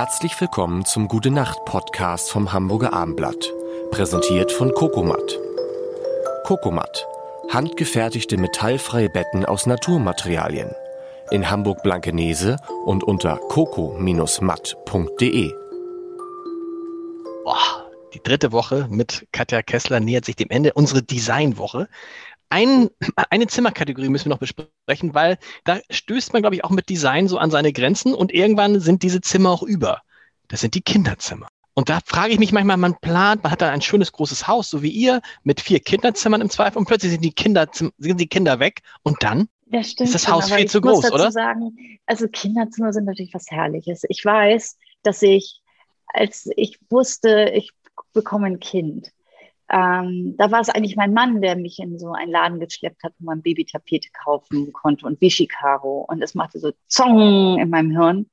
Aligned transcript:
Herzlich 0.00 0.40
willkommen 0.40 0.86
zum 0.86 1.08
Gute 1.08 1.30
Nacht 1.30 1.62
Podcast 1.66 2.30
vom 2.30 2.54
Hamburger 2.54 2.94
Abendblatt. 2.94 3.52
Präsentiert 3.90 4.50
von 4.50 4.72
Kokomat. 4.72 5.38
Kokomat. 6.44 7.06
Handgefertigte 7.50 8.38
metallfreie 8.38 9.10
Betten 9.10 9.44
aus 9.44 9.66
Naturmaterialien. 9.66 10.70
In 11.30 11.50
Hamburg-Blankenese 11.50 12.56
und 12.86 13.04
unter 13.04 13.36
coco-matt.de. 13.50 14.00
Die 18.14 18.22
dritte 18.22 18.52
Woche 18.52 18.86
mit 18.90 19.26
Katja 19.32 19.60
Kessler 19.60 20.00
nähert 20.00 20.24
sich 20.24 20.36
dem 20.36 20.48
Ende. 20.48 20.72
Unsere 20.72 21.02
Designwoche. 21.02 21.88
Ein, 22.50 22.90
eine 23.30 23.46
Zimmerkategorie 23.46 24.08
müssen 24.08 24.26
wir 24.26 24.30
noch 24.30 24.38
besprechen, 24.38 25.14
weil 25.14 25.38
da 25.64 25.80
stößt 25.88 26.32
man, 26.32 26.42
glaube 26.42 26.56
ich, 26.56 26.64
auch 26.64 26.70
mit 26.70 26.88
Design 26.88 27.28
so 27.28 27.38
an 27.38 27.50
seine 27.50 27.72
Grenzen 27.72 28.14
und 28.14 28.32
irgendwann 28.32 28.80
sind 28.80 29.02
diese 29.02 29.20
Zimmer 29.20 29.50
auch 29.50 29.62
über. 29.62 30.02
Das 30.48 30.60
sind 30.60 30.74
die 30.74 30.82
Kinderzimmer. 30.82 31.48
Und 31.74 31.88
da 31.88 32.00
frage 32.04 32.32
ich 32.32 32.38
mich 32.38 32.52
manchmal, 32.52 32.76
man 32.76 32.96
plant, 33.00 33.42
man 33.42 33.52
hat 33.52 33.62
da 33.62 33.70
ein 33.70 33.80
schönes 33.80 34.12
großes 34.12 34.48
Haus, 34.48 34.68
so 34.68 34.82
wie 34.82 34.90
ihr, 34.90 35.22
mit 35.44 35.60
vier 35.60 35.80
Kinderzimmern 35.80 36.40
im 36.40 36.50
Zweifel 36.50 36.78
und 36.78 36.86
plötzlich 36.86 37.12
sind 37.12 37.24
die 37.24 37.32
Kinder, 37.32 37.68
sind 37.72 38.20
die 38.20 38.26
Kinder 38.26 38.58
weg 38.58 38.82
und 39.02 39.22
dann 39.22 39.48
das 39.70 39.94
ist 39.94 40.14
das 40.14 40.28
Haus 40.28 40.48
schon, 40.48 40.58
viel 40.58 40.68
zu 40.68 40.80
groß, 40.80 41.12
oder? 41.12 41.30
Sagen, 41.30 41.98
also 42.06 42.26
Kinderzimmer 42.26 42.92
sind 42.92 43.04
natürlich 43.04 43.32
was 43.34 43.46
Herrliches. 43.50 44.02
Ich 44.08 44.24
weiß, 44.24 44.76
dass 45.04 45.22
ich, 45.22 45.62
als 46.08 46.50
ich 46.56 46.78
wusste, 46.90 47.52
ich 47.54 47.70
bekomme 48.12 48.48
ein 48.48 48.58
Kind, 48.58 49.12
ähm, 49.72 50.34
da 50.36 50.50
war 50.50 50.60
es 50.60 50.68
eigentlich 50.68 50.96
mein 50.96 51.14
Mann, 51.14 51.40
der 51.40 51.54
mich 51.54 51.78
in 51.78 51.98
so 51.98 52.12
einen 52.12 52.32
Laden 52.32 52.58
geschleppt 52.58 53.04
hat, 53.04 53.12
wo 53.18 53.26
man 53.26 53.42
Babytapete 53.42 54.08
kaufen 54.10 54.72
konnte 54.72 55.06
und 55.06 55.20
Vichy-Karo. 55.20 56.06
Und 56.08 56.20
es 56.22 56.34
machte 56.34 56.58
so 56.58 56.72
Zong 56.88 57.58
in 57.58 57.70
meinem 57.70 57.92
Hirn. 57.92 58.30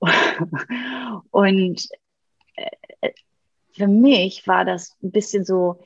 und 1.30 1.88
äh, 2.56 3.10
für 3.72 3.88
mich 3.88 4.46
war 4.46 4.66
das 4.66 4.94
ein 5.02 5.10
bisschen 5.10 5.44
so, 5.44 5.80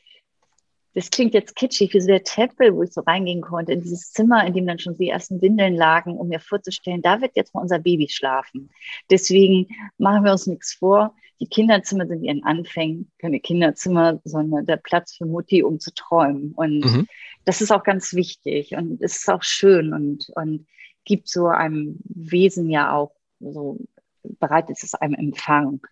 das 0.97 1.11
klingt 1.11 1.35
jetzt 1.35 1.55
kitschig, 1.57 1.93
wie 1.93 2.01
so 2.01 2.07
der 2.07 2.23
Tempel, 2.25 2.75
wo 2.75 2.83
ich 2.83 2.91
so 2.91 3.03
reingehen 3.03 3.43
konnte, 3.43 3.73
in 3.75 3.83
dieses 3.83 4.13
Zimmer, 4.13 4.47
in 4.47 4.55
dem 4.55 4.67
dann 4.67 4.79
schon 4.79 4.97
die 4.97 5.11
ersten 5.11 5.43
Windeln 5.43 5.75
lagen, 5.77 6.17
um 6.17 6.29
mir 6.29 6.41
vorzustellen, 6.41 7.03
da 7.03 7.21
wird 7.21 7.37
jetzt 7.37 7.53
mal 7.55 7.61
unser 7.61 7.79
Baby 7.79 8.09
schlafen. 8.09 8.71
Deswegen 9.11 9.69
machen 9.99 10.25
wir 10.25 10.33
uns 10.33 10.47
nichts 10.47 10.73
vor. 10.73 11.15
Die 11.39 11.49
Kinderzimmer 11.49 12.07
sind 12.07 12.25
ihren 12.25 12.45
Anfängen 12.45 13.13
keine 13.19 13.41
Kinderzimmer, 13.41 14.23
sondern 14.25 14.65
der 14.65 14.79
Platz 14.79 15.15
für 15.15 15.27
Mutti, 15.27 15.63
um 15.63 15.81
zu 15.81 15.93
träumen. 15.93 16.53
Und 16.57 16.81
Mhm. 16.81 17.07
das 17.45 17.61
ist 17.61 17.71
auch 17.73 17.83
ganz 17.83 18.15
wichtig 18.15 18.75
und 18.75 19.03
es 19.03 19.19
ist 19.19 19.29
auch 19.29 19.43
schön 19.43 19.93
und, 19.93 20.31
und 20.35 20.67
gibt 21.05 21.29
so 21.29 21.49
einem 21.49 21.99
Wesen 22.05 22.71
ja 22.71 22.95
auch 22.95 23.13
so, 23.39 23.79
bereitet 24.23 24.79
es 24.83 24.95
einem 24.95 25.13
Empfang. 25.13 25.83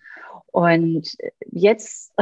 Und 0.47 1.07
jetzt 1.53 2.15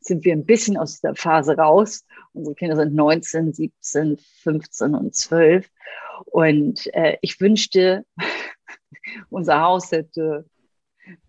sind 0.00 0.24
wir 0.24 0.32
ein 0.32 0.46
bisschen 0.46 0.76
aus 0.76 1.00
der 1.00 1.14
Phase 1.14 1.56
raus. 1.56 2.06
Unsere 2.32 2.54
Kinder 2.54 2.76
sind 2.76 2.94
19, 2.94 3.52
17, 3.52 4.18
15 4.42 4.94
und 4.94 5.14
12. 5.14 5.68
Und 6.26 6.92
äh, 6.94 7.16
ich 7.22 7.40
wünschte, 7.40 8.04
unser 9.30 9.60
Haus 9.60 9.90
hätte 9.92 10.46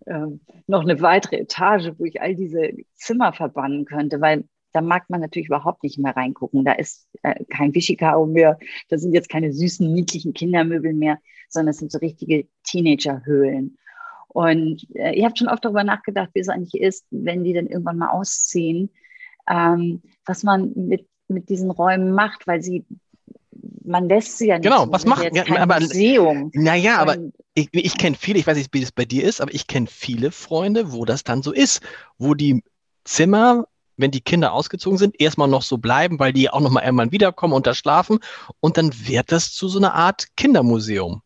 ähm, 0.06 0.40
noch 0.66 0.82
eine 0.82 1.00
weitere 1.00 1.36
Etage, 1.38 1.92
wo 1.98 2.04
ich 2.04 2.20
all 2.20 2.34
diese 2.34 2.72
Zimmer 2.94 3.32
verbannen 3.32 3.84
könnte, 3.84 4.20
weil 4.20 4.44
da 4.72 4.80
mag 4.80 5.08
man 5.10 5.20
natürlich 5.20 5.48
überhaupt 5.48 5.82
nicht 5.82 5.98
mehr 5.98 6.16
reingucken. 6.16 6.64
Da 6.64 6.72
ist 6.72 7.08
äh, 7.22 7.44
kein 7.50 7.74
Wischikaro 7.74 8.26
mehr, 8.26 8.58
da 8.88 8.98
sind 8.98 9.12
jetzt 9.12 9.28
keine 9.28 9.52
süßen, 9.52 9.92
niedlichen 9.92 10.32
Kindermöbel 10.32 10.94
mehr, 10.94 11.18
sondern 11.48 11.70
es 11.70 11.78
sind 11.78 11.92
so 11.92 11.98
richtige 11.98 12.46
Teenagerhöhlen. 12.64 13.78
Und 14.34 14.86
äh, 14.94 15.12
ich 15.14 15.24
habe 15.24 15.36
schon 15.36 15.48
oft 15.48 15.64
darüber 15.64 15.84
nachgedacht, 15.84 16.30
wie 16.34 16.40
es 16.40 16.48
eigentlich 16.48 16.80
ist, 16.80 17.04
wenn 17.10 17.44
die 17.44 17.52
dann 17.52 17.66
irgendwann 17.66 17.98
mal 17.98 18.08
ausziehen, 18.08 18.90
ähm, 19.48 20.00
was 20.24 20.42
man 20.42 20.72
mit, 20.74 21.06
mit 21.28 21.48
diesen 21.50 21.70
Räumen 21.70 22.12
macht, 22.12 22.46
weil 22.46 22.62
sie, 22.62 22.84
man 23.84 24.08
lässt 24.08 24.38
sie 24.38 24.46
ja 24.48 24.58
nicht. 24.58 24.64
Genau, 24.64 24.86
so, 24.86 24.92
was 24.92 25.04
macht- 25.04 25.34
ja, 25.34 25.44
aber- 25.58 25.80
Museum. 25.80 26.50
Naja, 26.54 26.96
aber 26.98 27.16
ich, 27.54 27.68
ich 27.72 27.98
kenne 27.98 28.16
viele, 28.18 28.38
ich 28.38 28.46
weiß 28.46 28.56
nicht, 28.56 28.72
wie 28.72 28.80
das 28.80 28.92
bei 28.92 29.04
dir 29.04 29.24
ist, 29.24 29.40
aber 29.42 29.52
ich 29.52 29.66
kenne 29.66 29.86
viele 29.86 30.30
Freunde, 30.30 30.92
wo 30.92 31.04
das 31.04 31.24
dann 31.24 31.42
so 31.42 31.52
ist, 31.52 31.82
wo 32.16 32.32
die 32.34 32.62
Zimmer, 33.04 33.66
wenn 33.98 34.10
die 34.12 34.22
Kinder 34.22 34.54
ausgezogen 34.54 34.96
sind, 34.98 35.20
erstmal 35.20 35.48
noch 35.48 35.62
so 35.62 35.76
bleiben, 35.76 36.18
weil 36.18 36.32
die 36.32 36.48
auch 36.48 36.60
noch 36.60 36.70
mal 36.70 36.82
irgendwann 36.84 37.12
wiederkommen 37.12 37.52
und 37.52 37.66
da 37.66 37.74
schlafen 37.74 38.20
und 38.60 38.78
dann 38.78 38.92
wird 39.06 39.30
das 39.30 39.52
zu 39.52 39.68
so 39.68 39.78
einer 39.78 39.92
Art 39.92 40.28
Kindermuseum. 40.36 41.20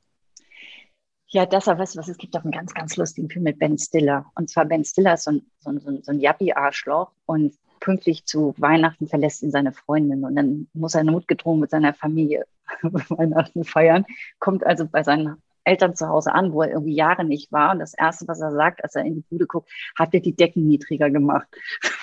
Ja, 1.28 1.44
das, 1.44 1.66
aber 1.66 1.80
weißt 1.80 1.94
du 1.94 1.98
was, 1.98 2.08
es 2.08 2.18
gibt 2.18 2.36
auch 2.36 2.44
einen 2.44 2.52
ganz, 2.52 2.72
ganz 2.72 2.96
lustigen 2.96 3.28
Film 3.28 3.44
mit 3.44 3.58
Ben 3.58 3.78
Stiller. 3.78 4.26
Und 4.36 4.48
zwar 4.48 4.64
Ben 4.64 4.84
Stiller 4.84 5.14
ist 5.14 5.24
so 5.24 5.32
ein, 5.32 5.42
so 5.58 5.70
ein, 5.70 6.02
so 6.02 6.12
ein, 6.12 6.20
Yappi-Arschloch 6.20 7.10
und 7.26 7.54
pünktlich 7.80 8.24
zu 8.24 8.54
Weihnachten 8.58 9.08
verlässt 9.08 9.42
ihn 9.42 9.50
seine 9.50 9.72
Freundin 9.72 10.24
und 10.24 10.36
dann 10.36 10.68
muss 10.72 10.94
er 10.94 11.04
notgedrungen 11.04 11.60
mit 11.60 11.70
seiner 11.70 11.94
Familie 11.94 12.46
Weihnachten 12.82 13.64
feiern, 13.64 14.06
kommt 14.38 14.64
also 14.64 14.86
bei 14.86 15.02
seinen 15.02 15.42
Eltern 15.66 15.96
zu 15.96 16.08
Hause 16.08 16.32
an, 16.32 16.52
wo 16.52 16.62
er 16.62 16.70
irgendwie 16.70 16.94
Jahre 16.94 17.24
nicht 17.24 17.50
war. 17.50 17.72
Und 17.72 17.80
das 17.80 17.92
Erste, 17.92 18.28
was 18.28 18.40
er 18.40 18.52
sagt, 18.52 18.84
als 18.84 18.94
er 18.94 19.04
in 19.04 19.16
die 19.16 19.24
Bude 19.28 19.46
guckt, 19.46 19.68
hat 19.98 20.14
er 20.14 20.20
die 20.20 20.36
Decken 20.36 20.66
niedriger 20.66 21.10
gemacht. 21.10 21.48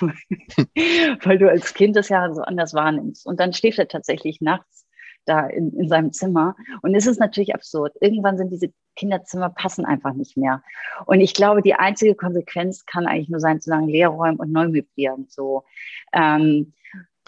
Weil 0.00 1.38
du 1.38 1.48
als 1.48 1.72
Kind 1.72 1.96
das 1.96 2.10
ja 2.10 2.32
so 2.32 2.42
anders 2.42 2.74
wahrnimmst. 2.74 3.26
Und 3.26 3.40
dann 3.40 3.54
schläft 3.54 3.78
er 3.78 3.88
tatsächlich 3.88 4.42
nachts 4.42 4.83
da 5.24 5.46
in, 5.46 5.72
in 5.78 5.88
seinem 5.88 6.12
Zimmer. 6.12 6.56
Und 6.82 6.94
es 6.94 7.06
ist 7.06 7.20
natürlich 7.20 7.54
absurd. 7.54 7.94
Irgendwann 8.00 8.38
sind 8.38 8.50
diese 8.50 8.72
Kinderzimmer 8.96 9.50
passen 9.50 9.84
einfach 9.84 10.14
nicht 10.14 10.36
mehr. 10.36 10.62
Und 11.06 11.20
ich 11.20 11.34
glaube, 11.34 11.62
die 11.62 11.74
einzige 11.74 12.14
Konsequenz 12.14 12.86
kann 12.86 13.06
eigentlich 13.06 13.28
nur 13.28 13.40
sein, 13.40 13.60
zu 13.60 13.70
sagen, 13.70 13.88
leer 13.88 14.08
räumen 14.08 14.38
und 14.38 14.52
neu 14.52 14.68
möblieren. 14.68 15.26
So. 15.28 15.64
Ähm, 16.12 16.72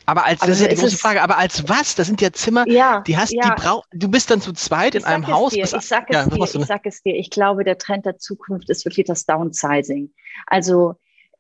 Aber 0.05 0.25
als, 0.25 0.41
Aber 0.41 0.51
das 0.51 0.61
ist 0.61 0.67
ja 0.67 0.71
die 0.71 0.81
große 0.81 0.99
Frage, 0.99 1.23
aber 1.23 1.39
als 1.39 1.69
was? 1.69 1.95
Das 1.95 2.07
sind 2.07 2.21
ja 2.21 2.33
Zimmer, 2.33 2.69
ja, 2.69 3.01
die 3.01 3.17
hast, 3.17 3.33
ja. 3.33 3.57
die 3.57 3.99
du 3.99 4.09
bist 4.09 4.31
dann 4.31 4.41
zu 4.41 4.53
zweit 4.53 4.95
in 4.95 5.05
einem 5.05 5.27
Haus. 5.27 5.53
Dir, 5.53 5.65
ich 5.65 5.71
sag 5.71 6.09
es 6.11 6.17
ja, 6.17 6.27
dir, 6.27 6.45
ich 6.45 6.67
sag 6.67 6.87
es 6.87 7.03
dir. 7.03 7.17
Ich 7.17 7.31
glaube, 7.31 7.65
der 7.65 7.79
Trend 7.79 8.07
der 8.07 8.19
Zukunft 8.19 8.71
ist 8.71 8.85
wirklich 8.85 9.07
das 9.07 9.27
Downsizing. 9.27 10.13
Also 10.47 10.95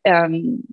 ähm, 0.04 0.64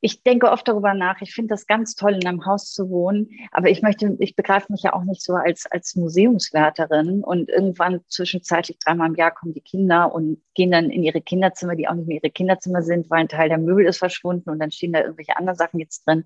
ich 0.00 0.22
denke 0.22 0.50
oft 0.50 0.68
darüber 0.68 0.94
nach. 0.94 1.20
Ich 1.20 1.34
finde 1.34 1.48
das 1.54 1.66
ganz 1.66 1.94
toll, 1.94 2.14
in 2.14 2.26
einem 2.26 2.44
Haus 2.44 2.72
zu 2.72 2.90
wohnen, 2.90 3.28
aber 3.50 3.70
ich 3.70 3.82
möchte, 3.82 4.16
ich 4.18 4.36
begreife 4.36 4.70
mich 4.70 4.82
ja 4.82 4.92
auch 4.92 5.04
nicht 5.04 5.22
so 5.22 5.34
als 5.34 5.66
als 5.70 5.96
Museumswärterin 5.96 7.24
und 7.24 7.48
irgendwann 7.48 8.00
zwischenzeitlich 8.08 8.78
dreimal 8.78 9.08
im 9.08 9.14
Jahr 9.14 9.32
kommen 9.32 9.54
die 9.54 9.60
Kinder 9.60 10.14
und 10.14 10.42
gehen 10.54 10.70
dann 10.70 10.90
in 10.90 11.02
ihre 11.02 11.20
Kinderzimmer, 11.20 11.76
die 11.76 11.88
auch 11.88 11.94
nicht 11.94 12.08
mehr 12.08 12.18
ihre 12.22 12.30
Kinderzimmer 12.30 12.82
sind, 12.82 13.10
weil 13.10 13.20
ein 13.20 13.28
Teil 13.28 13.48
der 13.48 13.58
Möbel 13.58 13.86
ist 13.86 13.98
verschwunden 13.98 14.50
und 14.50 14.58
dann 14.58 14.70
stehen 14.70 14.92
da 14.92 15.00
irgendwelche 15.00 15.36
anderen 15.36 15.56
Sachen 15.56 15.80
jetzt 15.80 16.06
drin. 16.06 16.24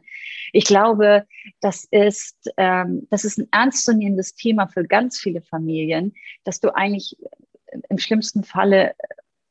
Ich 0.53 0.65
glaube, 0.65 1.27
das 1.61 1.87
ist, 1.91 2.53
ähm, 2.57 3.07
das 3.11 3.25
ist 3.25 3.39
ein 3.39 3.49
ernstzunehmendes 3.51 4.35
Thema 4.35 4.67
für 4.67 4.85
ganz 4.85 5.19
viele 5.19 5.43
Familien, 5.43 6.15
dass 6.45 6.61
du 6.61 6.75
eigentlich 6.75 7.17
im 7.89 7.99
schlimmsten 7.99 8.43
Falle 8.43 8.95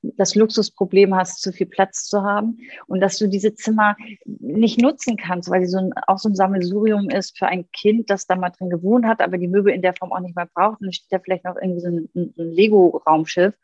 das 0.02 0.36
Luxusproblem 0.36 1.16
hast, 1.16 1.42
zu 1.42 1.52
viel 1.52 1.68
Platz 1.68 2.06
zu 2.06 2.24
haben 2.24 2.60
und 2.88 3.02
dass 3.02 3.18
du 3.18 3.28
diese 3.28 3.54
Zimmer 3.54 3.96
nicht 4.26 4.80
nutzen 4.80 5.18
kannst, 5.18 5.50
weil 5.50 5.62
sie 5.62 5.72
so 5.72 5.80
ein, 5.80 5.92
auch 6.08 6.18
so 6.18 6.30
ein 6.30 6.36
Sammelsurium 6.36 7.10
ist 7.10 7.38
für 7.38 7.48
ein 7.48 7.70
Kind, 7.72 8.10
das 8.10 8.26
da 8.26 8.36
mal 8.36 8.50
drin 8.50 8.70
gewohnt 8.70 9.06
hat, 9.06 9.22
aber 9.22 9.38
die 9.38 9.48
Möbel 9.48 9.74
in 9.74 9.82
der 9.82 9.94
Form 9.94 10.14
auch 10.14 10.20
nicht 10.20 10.36
mehr 10.36 10.50
braucht. 10.54 10.80
Und 10.80 10.88
dann 10.88 10.94
steht 10.94 11.12
da 11.12 11.20
vielleicht 11.20 11.46
noch 11.46 11.58
irgendwie 11.62 11.82
so 11.82 11.88
ein, 11.88 12.10
ein, 12.16 12.34
Lego-Raumschiff. 12.36 13.56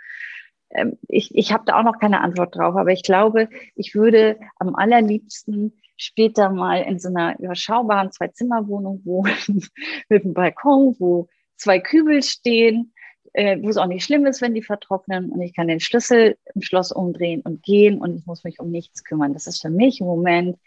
Ähm, 0.72 0.98
ich 1.08 1.34
ich 1.34 1.54
habe 1.54 1.64
da 1.66 1.80
auch 1.80 1.84
noch 1.84 2.00
keine 2.00 2.22
Antwort 2.22 2.56
drauf, 2.56 2.76
aber 2.76 2.92
ich 2.92 3.04
glaube, 3.04 3.50
ich 3.76 3.96
würde 3.96 4.38
am 4.58 4.76
allerliebsten 4.76 5.80
später 5.98 6.50
mal 6.50 6.82
in 6.82 7.00
so 7.00 7.08
einer 7.10 7.40
überschaubaren 7.40 8.12
Zwei-Zimmer-Wohnung 8.12 9.02
wohnen, 9.06 9.34
mit 10.10 10.26
einem 10.26 10.34
Balkon, 10.34 10.96
wo 11.00 11.30
zwei 11.58 11.80
Kübel 11.80 12.22
stehen, 12.22 12.94
äh, 13.36 13.62
wo 13.62 13.70
es 13.70 13.78
auch 13.78 13.88
nicht 13.88 14.06
schlimm 14.06 14.26
ist, 14.26 14.42
wenn 14.42 14.54
die 14.54 14.62
vertrocknen 14.62 15.30
und 15.30 15.42
ich 15.42 15.54
kann 15.54 15.68
den 15.68 15.82
Schlüssel 15.82 16.38
im 16.54 16.62
Schloss 16.62 16.92
umdrehen 16.92 17.42
und 17.42 17.64
gehen 17.64 18.00
und 18.00 18.16
ich 18.16 18.26
muss 18.26 18.46
mich 18.46 18.60
um 18.60 18.72
nichts 18.72 19.04
kümmern. 19.04 19.34
Das 19.34 19.46
ist 19.46 19.62
für 19.62 19.70
mich 19.70 20.00
im 20.00 20.08
Moment 20.08 20.58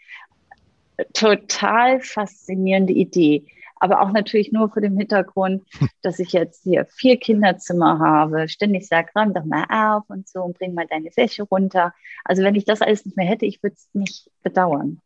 total 1.13 1.99
faszinierende 1.99 2.93
Idee. 2.93 3.45
Aber 3.81 4.01
auch 4.01 4.11
natürlich 4.11 4.51
nur 4.51 4.69
vor 4.69 4.81
dem 4.81 4.97
Hintergrund, 4.97 5.63
dass 6.03 6.19
ich 6.19 6.33
jetzt 6.33 6.63
hier 6.63 6.85
vier 6.85 7.17
Kinderzimmer 7.17 7.97
habe, 7.97 8.47
ständig 8.49 8.87
sage, 8.87 9.09
räum 9.15 9.33
doch 9.33 9.45
mal 9.45 9.65
auf 9.69 10.03
und 10.09 10.27
so 10.27 10.41
und 10.41 10.57
bring 10.57 10.73
mal 10.73 10.85
deine 10.87 11.09
Wäsche 11.15 11.43
runter. 11.43 11.93
Also 12.23 12.43
wenn 12.43 12.55
ich 12.55 12.65
das 12.65 12.81
alles 12.81 13.05
nicht 13.05 13.17
mehr 13.17 13.25
hätte, 13.25 13.45
ich 13.45 13.63
würde 13.63 13.77
es 13.77 13.87
nicht 13.93 14.29
bedauern. 14.43 14.99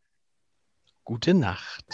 Gute 1.05 1.33
Nacht. 1.33 1.85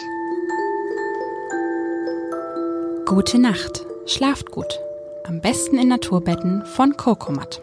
Gute 3.06 3.38
Nacht. 3.38 3.86
Schlaft 4.06 4.50
gut. 4.50 4.80
Am 5.24 5.40
besten 5.40 5.78
in 5.78 5.88
Naturbetten 5.88 6.64
von 6.64 6.96
Kokomat. 6.96 7.60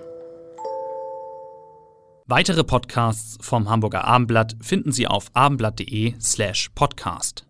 Weitere 2.25 2.63
Podcasts 2.63 3.37
vom 3.41 3.69
Hamburger 3.69 4.05
Abendblatt 4.05 4.55
finden 4.61 4.91
Sie 4.91 5.07
auf 5.07 5.27
abendblatt.de 5.33 6.13
slash 6.19 6.69
podcast. 6.75 7.46